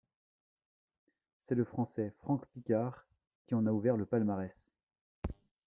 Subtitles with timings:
[1.43, 3.05] C’est le Français Franck Piccard
[3.45, 4.73] qui en a ouvert le palmarès.